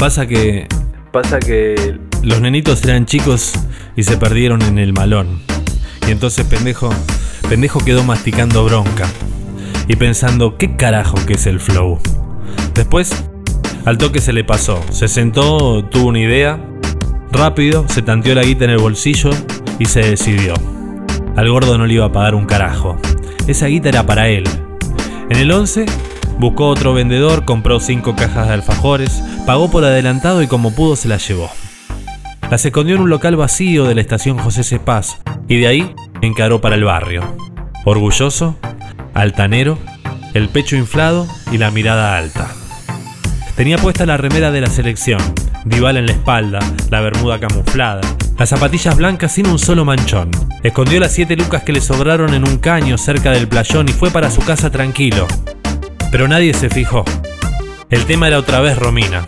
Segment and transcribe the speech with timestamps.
[0.00, 0.66] Pasa que.
[1.12, 3.52] Pasa que los nenitos eran chicos
[3.96, 5.42] y se perdieron en el malón.
[6.08, 6.88] Y entonces pendejo.
[7.50, 9.06] Pendejo quedó masticando bronca.
[9.88, 12.00] Y pensando, ¿qué carajo que es el flow?
[12.72, 13.12] Después,
[13.84, 14.80] al toque se le pasó.
[14.90, 16.58] Se sentó, tuvo una idea.
[17.30, 19.28] Rápido, se tanteó la guita en el bolsillo
[19.78, 20.54] y se decidió.
[21.36, 22.96] Al gordo no le iba a pagar un carajo.
[23.46, 24.44] Esa guita era para él.
[25.28, 25.84] En el 11
[26.40, 31.08] buscó otro vendedor, compró cinco cajas de alfajores, pagó por adelantado y como pudo se
[31.08, 31.50] las llevó.
[32.50, 36.60] Las escondió en un local vacío de la estación José Cepaz y de ahí encaró
[36.60, 37.22] para el barrio.
[37.84, 38.56] Orgulloso,
[39.14, 39.78] altanero,
[40.34, 42.48] el pecho inflado y la mirada alta.
[43.54, 45.20] Tenía puesta la remera de la selección,
[45.66, 46.58] Dival en la espalda,
[46.90, 48.00] la bermuda camuflada,
[48.38, 50.30] las zapatillas blancas sin un solo manchón.
[50.62, 54.10] Escondió las siete lucas que le sobraron en un caño cerca del playón y fue
[54.10, 55.26] para su casa tranquilo.
[56.10, 57.04] Pero nadie se fijó.
[57.88, 59.26] El tema era otra vez Romina.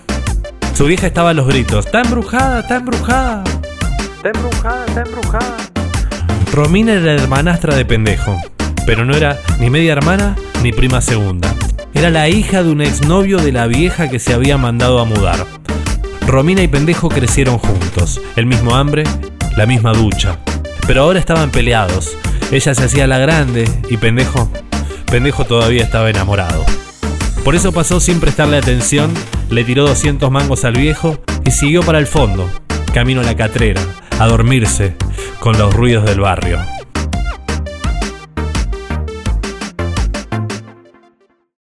[0.75, 1.87] Su vieja estaba a los gritos.
[1.87, 2.61] ¡Está embrujada!
[2.61, 3.45] ¡Está embrujada!
[4.17, 4.87] ¡Está embrujada!
[4.87, 5.57] ¡Está embrujada!
[6.53, 8.37] Romina era la hermanastra de pendejo,
[8.85, 11.55] pero no era ni media hermana ni prima segunda.
[11.95, 15.47] Era la hija de un exnovio de la vieja que se había mandado a mudar.
[16.27, 19.05] Romina y pendejo crecieron juntos, el mismo hambre,
[19.57, 20.39] la misma ducha.
[20.87, 22.17] Pero ahora estaban peleados.
[22.51, 24.51] Ella se hacía la grande y pendejo,
[25.13, 26.65] pendejo todavía estaba enamorado.
[27.45, 29.13] Por eso pasó sin prestarle atención,
[29.51, 32.49] le tiró 200 mangos al viejo y siguió para el fondo,
[32.95, 33.83] camino a la catrera,
[34.19, 34.97] a dormirse
[35.39, 36.61] con los ruidos del barrio.